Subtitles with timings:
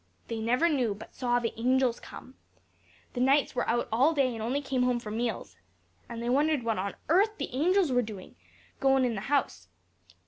[0.29, 2.33] 'They never knew, but saw the angels come.
[3.13, 5.57] The knights were out all day, and only came home for meals.
[6.09, 8.35] And they wondered what on earth the angels were doin',
[8.79, 9.67] goin' in the house.